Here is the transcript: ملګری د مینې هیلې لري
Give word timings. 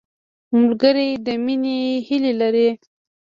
ملګری 0.57 1.09
د 1.25 1.27
مینې 1.43 1.77
هیلې 2.07 2.33
لري 2.41 2.69